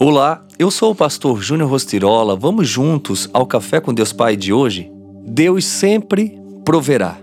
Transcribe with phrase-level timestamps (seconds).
[0.00, 2.36] Olá, eu sou o pastor Júnior Rostirola.
[2.36, 4.92] Vamos juntos ao Café com Deus Pai de hoje?
[5.26, 7.18] Deus sempre proverá.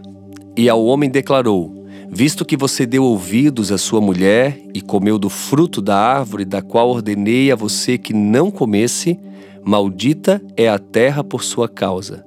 [0.57, 5.29] E ao homem declarou: Visto que você deu ouvidos à sua mulher e comeu do
[5.29, 9.17] fruto da árvore da qual ordenei a você que não comesse,
[9.63, 12.25] maldita é a terra por sua causa.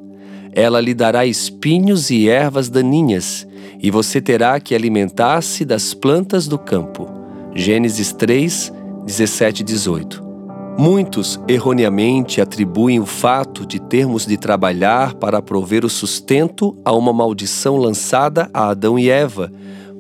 [0.55, 3.47] Ela lhe dará espinhos e ervas daninhas,
[3.83, 7.07] e você terá que alimentar-se das plantas do campo.
[7.55, 8.73] Gênesis 3,
[9.05, 10.28] 17 e 18.
[10.79, 17.13] Muitos erroneamente atribuem o fato de termos de trabalhar para prover o sustento a uma
[17.13, 19.51] maldição lançada a Adão e Eva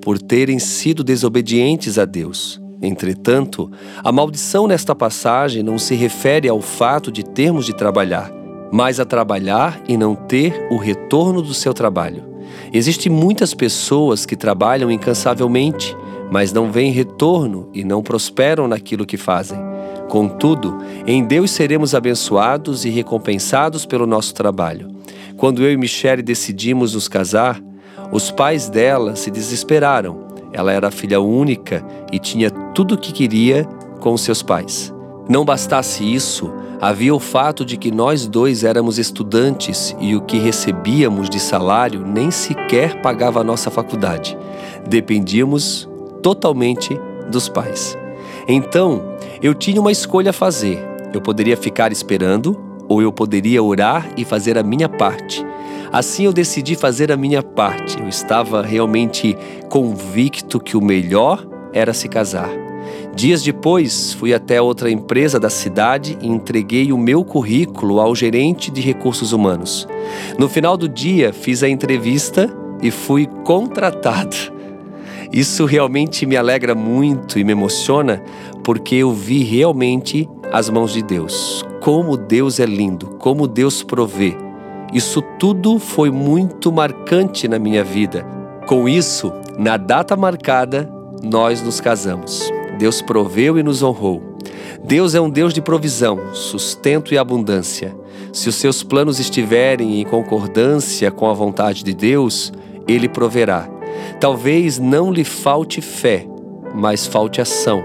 [0.00, 2.62] por terem sido desobedientes a Deus.
[2.80, 3.69] Entretanto,
[4.05, 8.30] a maldição nesta passagem não se refere ao fato de termos de trabalhar,
[8.70, 12.22] mas a trabalhar e não ter o retorno do seu trabalho.
[12.72, 15.97] Existem muitas pessoas que trabalham incansavelmente,
[16.30, 19.59] mas não veem retorno e não prosperam naquilo que fazem.
[20.09, 24.89] Contudo, em Deus seremos abençoados e recompensados pelo nosso trabalho.
[25.36, 27.62] Quando eu e Michelle decidimos nos casar,
[28.11, 30.27] os pais dela se desesperaram.
[30.52, 33.64] Ela era filha única e tinha tudo o que queria
[34.00, 34.92] com seus pais.
[35.28, 40.39] Não bastasse isso, havia o fato de que nós dois éramos estudantes e o que
[40.39, 44.39] recebíamos de salário nem sequer pagava a nossa faculdade.
[44.89, 45.86] Dependíamos
[46.22, 46.98] totalmente
[47.30, 47.97] dos pais.
[48.47, 50.78] Então, eu tinha uma escolha a fazer.
[51.12, 55.44] Eu poderia ficar esperando ou eu poderia orar e fazer a minha parte.
[55.92, 58.00] Assim eu decidi fazer a minha parte.
[58.00, 59.36] Eu estava realmente
[59.69, 62.50] convicto que o melhor era se casar.
[63.14, 68.70] Dias depois, fui até outra empresa da cidade e entreguei o meu currículo ao gerente
[68.70, 69.89] de recursos humanos.
[70.39, 72.48] No final do dia, fiz a entrevista
[72.80, 74.58] e fui contratado.
[75.32, 78.22] Isso realmente me alegra muito e me emociona
[78.64, 81.64] porque eu vi realmente as mãos de Deus.
[81.80, 84.36] Como Deus é lindo, como Deus provê.
[84.92, 88.24] Isso tudo foi muito marcante na minha vida.
[88.67, 90.90] Com isso, na data marcada,
[91.22, 92.50] nós nos casamos.
[92.78, 94.22] Deus proveu e nos honrou.
[94.83, 97.94] Deus é um Deus de provisão, sustento e abundância.
[98.33, 102.52] Se os seus planos estiverem em concordância com a vontade de Deus,
[102.86, 103.77] Ele proverá.
[104.20, 106.27] Talvez não lhe falte fé,
[106.74, 107.83] mas falte ação.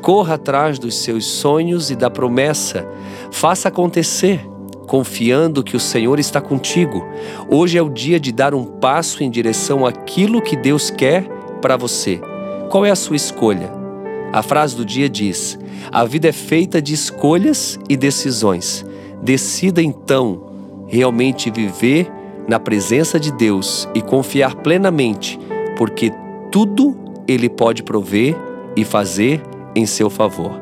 [0.00, 2.86] Corra atrás dos seus sonhos e da promessa.
[3.30, 4.46] Faça acontecer,
[4.86, 7.06] confiando que o Senhor está contigo.
[7.48, 11.24] Hoje é o dia de dar um passo em direção àquilo que Deus quer
[11.62, 12.20] para você.
[12.70, 13.72] Qual é a sua escolha?
[14.32, 15.58] A frase do dia diz:
[15.90, 18.84] A vida é feita de escolhas e decisões.
[19.22, 20.52] Decida então
[20.86, 22.10] realmente viver
[22.46, 25.38] na presença de Deus e confiar plenamente,
[25.76, 26.12] porque
[26.50, 26.96] tudo
[27.26, 28.36] Ele pode prover
[28.76, 29.42] e fazer
[29.74, 30.60] em seu favor.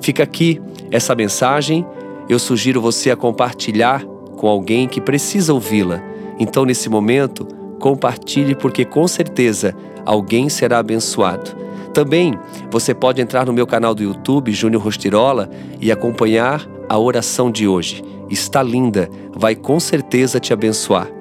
[0.00, 1.86] Fica aqui essa mensagem.
[2.28, 4.04] Eu sugiro você a compartilhar
[4.36, 6.02] com alguém que precisa ouvi-la.
[6.38, 7.46] Então, nesse momento,
[7.78, 9.74] compartilhe, porque com certeza
[10.04, 11.56] alguém será abençoado.
[11.92, 12.38] Também
[12.70, 15.48] você pode entrar no meu canal do YouTube, Júnior Rostirola,
[15.80, 18.04] e acompanhar a oração de hoje.
[18.28, 21.15] Está linda, vai com certeza te abençoar.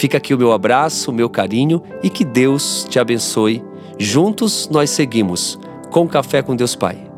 [0.00, 3.62] Fica aqui o meu abraço, o meu carinho e que Deus te abençoe.
[3.98, 5.58] Juntos nós seguimos
[5.90, 7.09] com Café com Deus Pai.